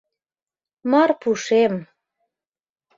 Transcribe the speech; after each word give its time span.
—Марпушем... 0.91 1.73